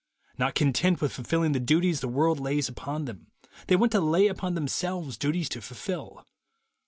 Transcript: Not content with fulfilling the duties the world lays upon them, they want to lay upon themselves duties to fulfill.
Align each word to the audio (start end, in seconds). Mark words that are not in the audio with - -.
Not 0.35 0.55
content 0.55 0.99
with 0.99 1.13
fulfilling 1.13 1.51
the 1.51 1.59
duties 1.59 1.99
the 1.99 2.07
world 2.07 2.39
lays 2.39 2.67
upon 2.67 3.05
them, 3.05 3.27
they 3.67 3.75
want 3.75 3.91
to 3.91 4.01
lay 4.01 4.25
upon 4.25 4.55
themselves 4.55 5.15
duties 5.15 5.47
to 5.49 5.61
fulfill. 5.61 6.25